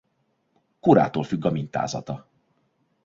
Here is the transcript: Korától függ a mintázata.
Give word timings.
Korától 0.79 1.23
függ 1.23 1.45
a 1.45 1.51
mintázata. 1.51 2.27